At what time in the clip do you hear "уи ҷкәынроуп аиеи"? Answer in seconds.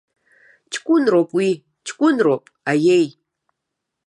1.37-3.07